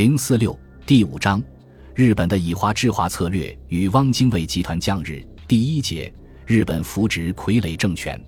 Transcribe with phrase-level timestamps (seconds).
[0.00, 1.42] 零四六第五章，
[1.94, 5.22] 日本的以华制华策略与汪精卫集团降日。
[5.46, 6.10] 第一节，
[6.46, 8.18] 日本扶植傀儡政权。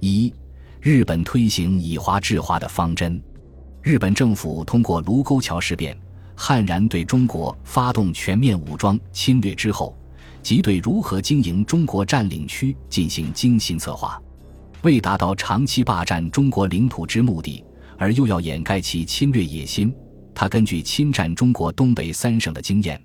[0.00, 0.34] 一、
[0.80, 3.22] 日本推行以华制华的方针。
[3.80, 5.96] 日本政府通过卢沟桥事变，
[6.34, 9.96] 悍然对中国发动全面武装侵略之后，
[10.42, 14.20] 即对如何经营中国占领区进行精心策划。
[14.82, 17.62] 为达到长期霸占中国领土之目的，
[17.98, 19.94] 而又要掩盖其侵略野心。
[20.34, 23.00] 他根据侵占中国东北三省的经验，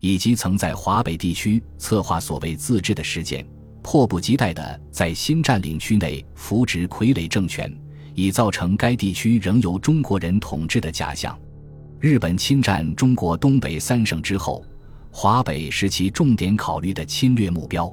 [0.00, 3.46] 以及曾在华北地区策划所谓自治的实践，
[3.82, 7.74] 迫不及待地在新占领区内扶植傀儡政权，
[8.14, 11.38] 以造成该地区仍由中国人统治的假象。
[12.00, 14.62] 日本侵占中国东北三省之后，
[15.10, 17.90] 华北是其重点考虑的侵略目标。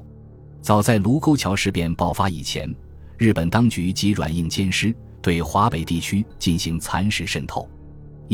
[0.60, 2.72] 早在卢沟桥事变爆发以前，
[3.16, 7.68] 日本当局即软硬兼施，对华北地区进行蚕食渗透。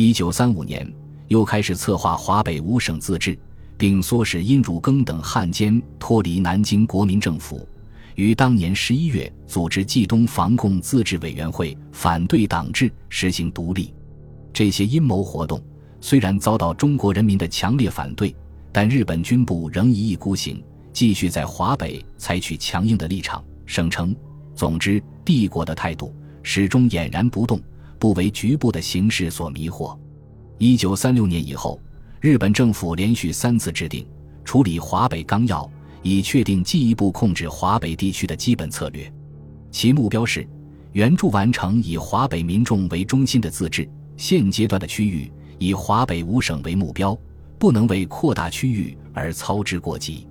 [0.00, 0.88] 一九三五年，
[1.26, 3.36] 又开始策划华北五省自治，
[3.76, 7.68] 并唆使殷汝耕等汉奸脱离南京国民政府，
[8.14, 13.92] 于当年十一月组织冀东防共自治委员会，反对党治，实行独立。
[14.52, 15.60] 这些阴谋活动
[16.00, 18.32] 虽然遭到中国人民的强烈反对，
[18.70, 24.14] 但日本军部仍一意孤行，继续在华北采取强硬的立场，声称
[24.54, 27.60] ：“总之，帝国的态度始终俨然不动。”
[27.98, 29.98] 不为局部的形势所迷惑。
[30.58, 31.80] 一九三六年以后，
[32.20, 34.06] 日本政府连续三次制定
[34.44, 35.70] 处理华北纲要，
[36.02, 39.12] 以确定进一步控制华北地区的基本策略。
[39.70, 40.48] 其目标是
[40.92, 43.88] 援助完成以华北民众为中心的自治。
[44.16, 47.16] 现阶段的区域以华北五省为目标，
[47.56, 50.26] 不能为扩大区域而操之过急。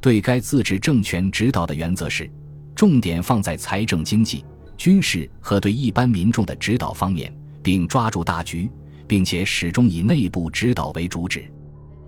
[0.00, 2.30] 对该自治政权指导的原则是，
[2.74, 4.44] 重点放在财政经济。
[4.78, 7.30] 军事和对一般民众的指导方面，
[7.62, 8.70] 并抓住大局，
[9.08, 11.50] 并且始终以内部指导为主旨。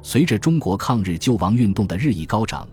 [0.02, 2.66] 随着中国抗日救亡运动的日益高涨，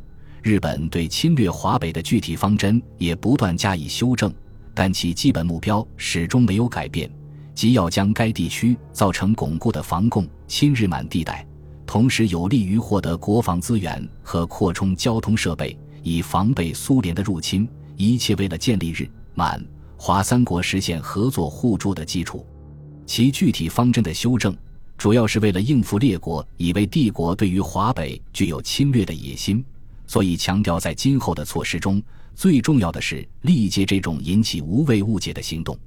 [0.44, 4.32] 日本对侵略华北的具体方针也不断加以修正，
[4.76, 7.12] 但其基本目标始终没有改变，
[7.56, 11.44] 即要将该地区造成巩固的防共亲日满地带，
[11.88, 17.68] 同时有利于获得国防资源和扩充交通设备，以防备苏联的入侵。
[17.98, 19.60] 一切为了建立日满。
[19.98, 22.46] 华三国实现合作互助的基础，
[23.06, 24.56] 其具体方针的修正，
[24.96, 29.66] 主要是为了应付列国以为帝国对于华北具有侵略的野心，
[30.06, 32.02] 所以强调在今后的措施中，
[32.36, 35.78] 最重要的是力戒这种引起无谓误解的行动。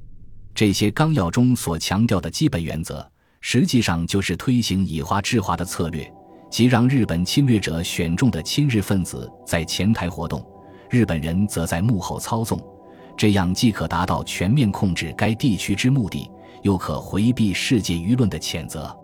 [0.53, 3.09] 这些纲要中所强调的基本原则，
[3.41, 6.12] 实际上就是推行以华制华的策略，
[6.50, 10.44] 即让日本侵略者选中的亲日分子在前台活动，
[10.91, 12.60] 日本人则在幕后操纵。
[13.16, 16.31] 这样既可达到全面控制该地区之目的，
[16.62, 18.94] 又可回避世界舆论的谴责。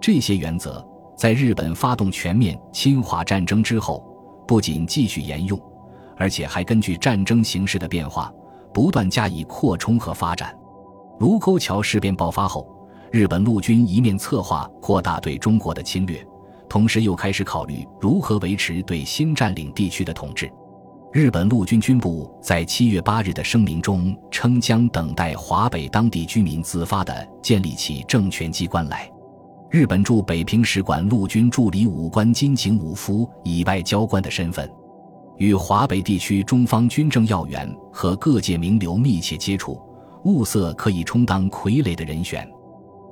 [0.00, 4.04] 这些原则在日本发动全面侵华战争之后，
[4.46, 5.58] 不仅继续沿用，
[6.16, 8.32] 而且还根据战争形势的变化，
[8.72, 10.54] 不断加以扩充和发展。
[11.20, 12.68] 卢沟桥事变爆发后，
[13.10, 16.22] 日本陆军一面策划扩大对中国的侵略，
[16.68, 20.50] 同时又开始考虑如何维持对新占领地区的统治。
[21.14, 29.08] 日本陆军军部在七月八日的声明中称，将等待华北当地居民自发地建立起政权机关来。
[29.70, 34.68] 日本驻北平使馆陆军助理武官金井武夫以外交官的身份，
[35.36, 39.80] 与华北地区中方军政要员和各界名流密切接触，
[40.24, 42.44] 物色可以充当傀儡的人选。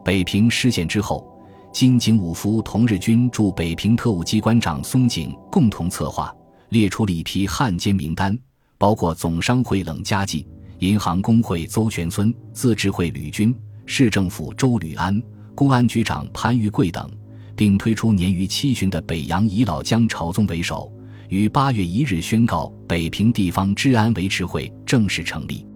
[0.04, 1.24] 北平失陷之后，
[1.72, 6.34] 金井武夫同日军驻北平特务机关长松井共同策划。
[6.72, 8.36] 列出了一批汉奸名单，
[8.78, 10.42] 包括总商会冷家骥、
[10.78, 15.22] 银行工会邹全村、自治会吕军、市政府周吕安、
[15.54, 17.10] 公安局长潘玉贵等，
[17.54, 20.90] 并推出年逾七旬的北洋遗老江朝宗为首，
[21.28, 25.66] 于八月一日宣告北平地方治安维持会正式成立。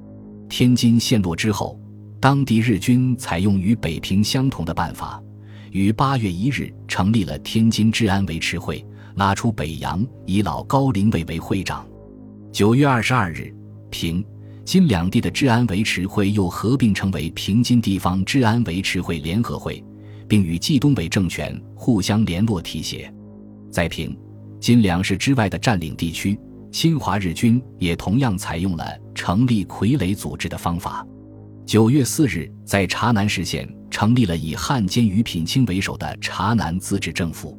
[0.49, 1.79] 天津陷落之后，
[2.19, 5.23] 当地日军采用与北平相同的办法，
[5.73, 8.83] 于八月一日成立了天津治安维持会。
[9.17, 11.87] 拉出北洋以老高林伟为会长。
[12.53, 13.53] 九月二十二日，
[13.91, 14.23] 平
[14.63, 19.83] 津两地的治安维持会又合并成为平津地方治安维持会联合会，
[20.29, 23.11] 并与冀东北政权互相联络提携。
[23.71, 24.15] 在平
[24.61, 26.39] 津两市之外的占领地区，
[26.71, 28.85] 侵华日军也同样采用了
[29.15, 31.07] 成立傀儡组织的方法。
[31.65, 37.59] 九月四日，在察南市县成立了以汉奸于品清为首的察南自治政府。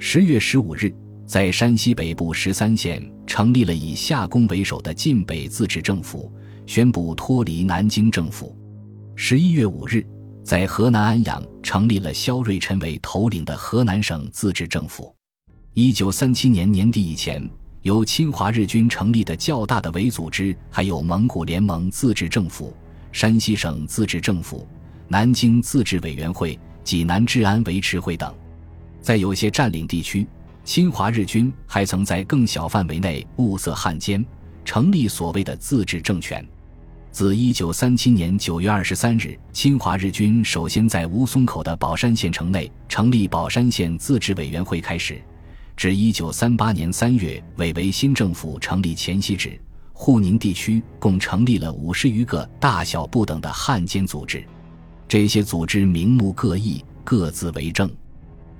[0.00, 0.94] 十月十五日，
[1.26, 6.32] 在山西北部十三县成立了以夏公为首的晋北自治政府，
[6.66, 8.56] 宣布脱离南京政府。
[9.16, 10.06] 十一月五日，
[10.44, 15.12] 在河南安阳成立了萧瑞臣为头领的河南省自治政府。
[15.74, 17.46] 一九三七年年底以前，
[17.82, 22.72] 由侵华日军成立的较大的伪组织还有蒙古联盟自治政府、
[23.10, 24.66] 山西省自治政府、
[25.08, 28.32] 南京自治委员会、济南治安维持会等。
[29.00, 30.26] 在有些占领地区，
[30.64, 34.24] 侵华日军还曾在更小范围内物色汉奸，
[34.64, 36.46] 成立所谓的自治政权。
[37.10, 45.20] 自一九三七年九月二十三日，侵华日军首先在吴淞口的宝山县城内成立宝山县自治委员会开始，
[45.74, 49.58] 至一九三八年三月伪为新政府成立前夕止，
[49.94, 54.44] 沪宁地区共成立了五十余个大小不等的汉奸组织。
[55.08, 57.90] 这些组织名目各异，各自为政。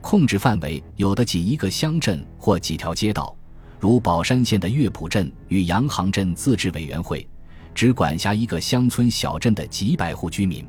[0.01, 3.37] 控制范围有的仅一个乡镇或几条街道，
[3.79, 7.27] 如宝山县的乐浦镇与洋行镇自治委员会，
[7.75, 10.65] 只管辖一个乡村小镇的几百户居民。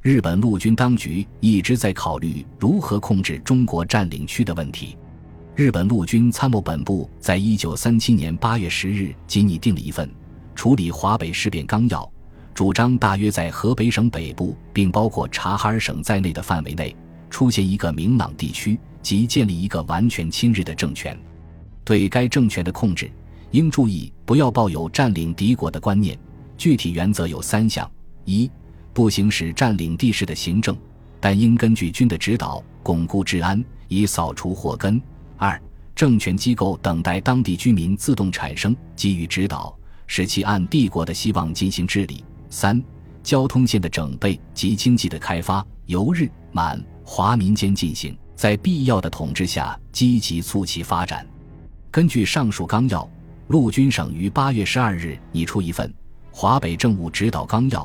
[0.00, 4.96] 日本陆军当局一直在考虑如何控制中国占领区的问题。
[5.54, 10.10] 日本陆军参谋本部在一九三七年八月十日仅拟定了一份
[10.54, 12.10] 处理华北事变纲要，
[12.54, 16.96] 主张大约在河北省北部，并包括察哈尔省在内的范围内。
[17.30, 21.18] 出现一个明朗地区，即建立一个完全亲日的政权。
[21.84, 23.10] 对该政权的控制，
[23.52, 26.18] 应注意不要抱有占领敌国的观念。
[26.58, 27.90] 具体原则有三项：
[28.26, 28.50] 一、
[28.92, 30.76] 不行使占领地式的行政，
[31.18, 35.00] 但应根据军的指导，巩固治安，以扫除祸根；
[35.38, 35.58] 二、
[35.94, 39.74] 政权机构等待当地居民自动产生，给予指导，
[40.06, 42.82] 使其按帝国的希望进行治理；三、
[43.22, 46.82] 交通线的整备及经济的开发，由日满。
[47.12, 51.26] 华民间进行，在必要的统治下，积极促其发展。
[51.90, 53.10] 根据上述纲要，
[53.48, 55.88] 陆军省于八月十二日拟出一份
[56.30, 57.80] 《华北政务指导纲要》，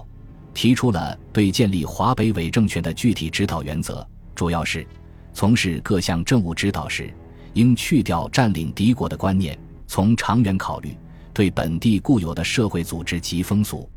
[0.53, 4.85] 提出了对建立华北伪政权的具体指导原则，主要是：
[5.33, 7.11] 从事各项政务指导时，
[7.53, 9.57] 应去掉占领敌国的观念，
[9.87, 10.95] 从长远考虑，
[11.33, 13.89] 对本地固有的社会组织及风俗，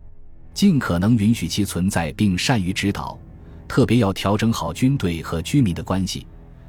[0.54, 3.18] 尽可能允许其存在，并善于指导。
[3.68, 6.26] 特别要调整好军队和居民的关系，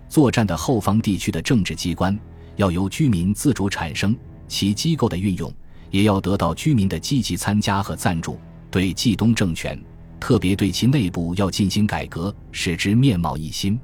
[0.10, 2.16] 作战的后方地区的政治机关
[2.58, 4.16] 要由居民自主产生，
[4.48, 5.52] 其机构的运用
[5.90, 8.38] 也要得到居民的积极参加和赞助。
[8.70, 9.82] 对冀东政权，
[10.20, 13.80] 特别对其内部要进行改革，使之面貌一新。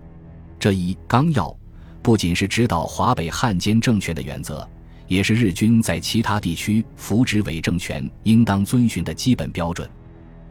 [0.59, 1.55] 这一纲要
[2.03, 4.67] 不仅是指导华北汉奸政权的原则，
[5.07, 9.89] 也是日军在其他地区扶植伪政权应当遵循的基本标准。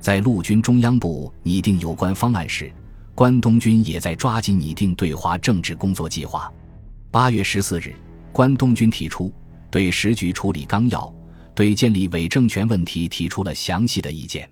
[0.04, 2.70] 在陆军中央部拟定有关方案时，
[3.14, 6.52] 关东军也在抓紧拟定对华政治工作计划。
[7.10, 7.94] 八月十四日，
[8.30, 9.32] 关东军提出
[9.70, 11.10] 对时局处理纲要，
[11.54, 14.46] 对建立伪政权问题提出了详细的意见。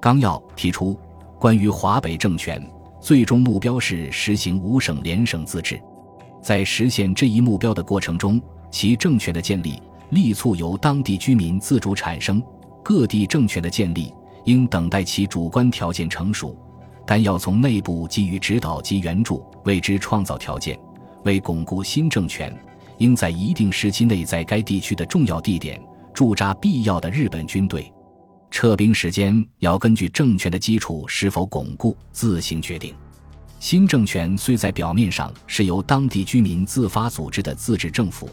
[0.00, 0.96] 纲要提出，
[1.40, 2.64] 关于华北政权，
[3.00, 5.76] 最终目标是实行五省联省自治。
[6.40, 12.40] 在实现这一目标的过程中，其政权的建立力促由当地居民自主产生，
[12.84, 14.14] 各地政权的建立。
[14.44, 16.56] 应等待其主观条件成熟，
[17.06, 20.78] 但要从内部给予指导及援助，为之创造条件。
[21.24, 22.54] 为巩固新政权，
[22.98, 25.80] 应在一定时期内在该地区的重要地点
[26.12, 27.90] 驻扎必要的日本军队，
[28.50, 32.94] 撤兵时间要根据政权的基础是否巩固自行决定。
[33.58, 38.28] 新政权虽在表面上是由当地居民自发组织的自治政府，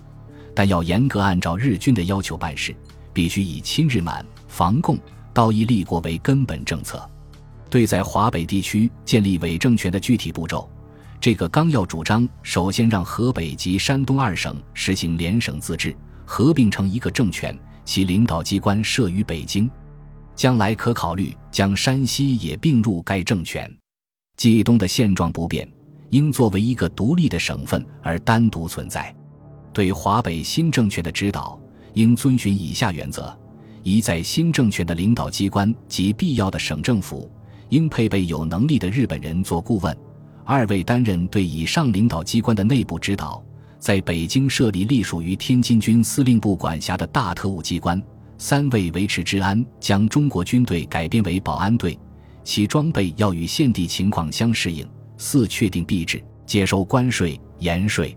[0.54, 2.76] 但要严格按照日军的要求办事，
[3.14, 5.00] 必须以亲日满、防共。
[5.34, 7.10] 道义立国为根本政策，
[7.70, 10.70] 对在华北地区建立伪政权的具体步骤，
[11.20, 15.96] 这个纲要主张首先让河北及山东二省实行联省自治，
[16.26, 19.70] 合并成一个政权，其领导机关设于北京。
[20.36, 23.72] 将来可考虑将山西也并入该政权。
[24.38, 25.70] 冀东的现状不变，
[26.10, 29.16] 应作为一个独立的省份而单独存在。
[29.72, 31.60] 对华北新政权的指导，
[31.94, 33.38] 应遵循以下原则。
[33.84, 37.30] 一在新政权的领导机关及必要的省政府，
[37.70, 39.92] 应配备有能力的日本人做顾问；
[40.46, 43.44] 二为担任对以上领导机关的内部指导，
[43.80, 48.00] 在北京设立隶属于天津军司令部管辖的大特务机关；
[48.38, 51.98] 三为维持治安，将中国军队改编为保安队，
[52.44, 54.86] 其装备要与现地情况相适应；
[55.18, 58.16] 四确定币制，接收关税、盐税。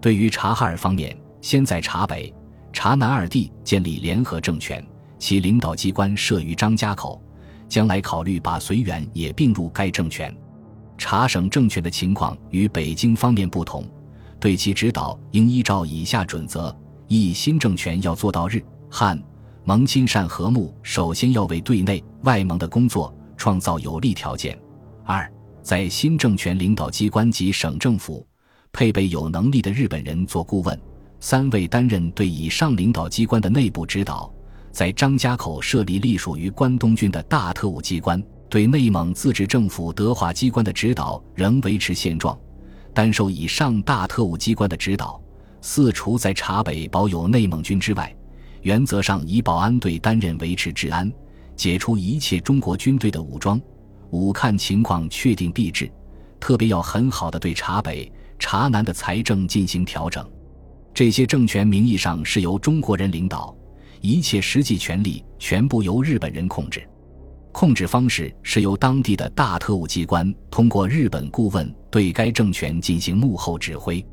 [0.00, 2.32] 对于察哈尔方面，先在察北、
[2.72, 4.84] 察南二地建立联合政权。
[5.18, 7.20] 其领导机关设于张家口，
[7.68, 10.34] 将来考虑把绥远也并入该政权。
[10.98, 13.84] 察省政权的情况与北京方面不同，
[14.40, 16.74] 对其指导应依照以下准则：
[17.06, 19.20] 一、新政权要做到日汉
[19.64, 24.54] 蒙亲善和睦，首先要为对内外蒙的工作创造有利条件；
[25.04, 25.30] 二、
[25.62, 28.26] 在新政权领导机关及省政府
[28.72, 30.80] 配备有能力的日本人做顾问，
[31.20, 34.32] 三位担任对以上领导机关的内部指导。
[34.76, 42.38] 在张家口设立隶属于关东军的大特务机关，对内蒙自治政府德化机关的指导仍维持现状，
[42.92, 45.18] 单受以上大特务机关的指导。
[45.62, 48.14] 四除在察北保有内蒙军之外，
[48.60, 51.10] 原则上以保安队担任维持治安，
[51.56, 53.58] 解除一切中国军队的武装。
[54.10, 55.90] 五看情况确定币制，
[56.38, 60.22] 特别要很好的对察北、察南的财政进行调整。
[60.92, 63.56] 这些政权名义上是由中国人领导。
[64.00, 66.86] 一切实际权力全部由日本人控制，
[67.52, 74.04] 控制方式是由当地的大特务机关通过日本顾问对该政权进行幕后指挥。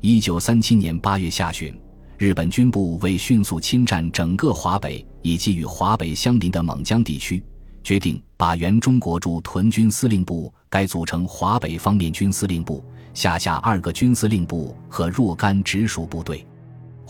[0.00, 1.74] 一九三七年八月下旬，
[2.18, 7.42] 日本军部为迅速侵占整个华北以及与华北相邻的蒙江地区，
[7.82, 12.84] 决定把原中国驻屯军司令部改组成华北方面军司令部，
[13.14, 16.46] 下辖二个军司令部和若干直属部队。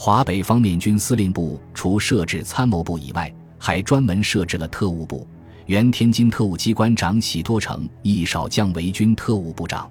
[0.05, 5.25] 华北方面军司令部除设置参谋部以外，还专门设置了特务部。
[5.67, 9.89] 原天津特务机关长喜多诚亦少将为军特务部长。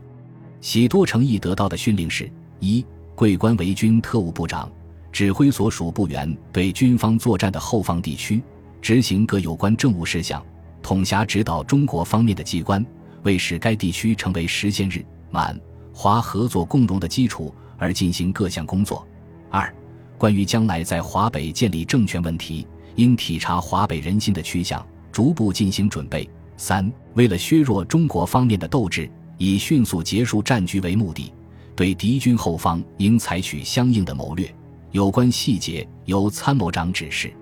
[0.60, 4.70] 喜多诚亦得到的训令是：一、桂官为军特务部长，
[5.14, 8.44] 指挥所属部员对军方作战的后方地区
[8.82, 10.46] 执行各有关政务事项，
[10.84, 12.86] 统辖指导中国方面的机关，
[13.24, 15.58] 为使该地区成为实现日满
[15.94, 19.08] 华合作共荣的基础而进行各项工作。
[19.50, 19.74] 二、
[20.22, 26.30] 关于将来在华北建立政权问题，应体察华北人心的趋向，逐步进行准备。
[26.58, 29.10] 三、为了削弱中国方面的斗志，
[29.40, 31.34] 以迅速结束战局为目的，
[31.76, 34.48] 对敌军后方应采取相应的谋略。
[34.92, 37.34] 有关细节由参谋长指示。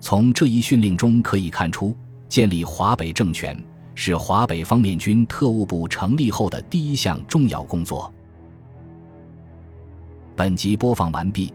[0.00, 1.96] 从这一训令中可以看出，
[2.28, 3.56] 建立华北政权
[3.94, 8.12] 是华北方面军特务部成立后的第一项重要工作。
[10.34, 11.54] 本集播放完毕。